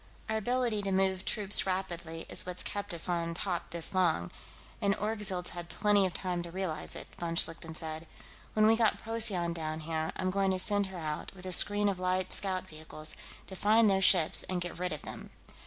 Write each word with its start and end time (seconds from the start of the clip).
"Our 0.27 0.37
ability 0.37 0.81
to 0.81 0.91
move 0.91 1.25
troops 1.25 1.67
rapidly 1.67 2.25
is 2.27 2.43
what's 2.43 2.63
kept 2.63 2.91
us 2.91 3.07
on 3.07 3.35
top 3.35 3.69
this 3.69 3.93
long, 3.93 4.31
and 4.81 4.95
Orgzild's 4.95 5.51
had 5.51 5.69
plenty 5.69 6.07
of 6.07 6.13
time 6.15 6.41
to 6.41 6.49
realize 6.49 6.95
it," 6.95 7.05
von 7.19 7.35
Schlichten 7.35 7.75
said. 7.75 8.07
"When 8.53 8.65
we 8.65 8.75
get 8.75 8.97
Procyon 8.97 9.53
down 9.53 9.81
here, 9.81 10.11
I'm 10.15 10.31
going 10.31 10.49
to 10.49 10.57
send 10.59 10.87
her 10.87 10.97
out, 10.97 11.35
with 11.35 11.45
a 11.45 11.51
screen 11.51 11.87
of 11.87 11.99
light 11.99 12.33
scout 12.33 12.67
vehicles, 12.67 13.15
to 13.45 13.55
find 13.55 13.91
those 13.91 14.03
ships 14.03 14.41
and 14.49 14.59
get 14.59 14.79
rid 14.79 14.91
of 14.91 15.03
them.... 15.03 15.29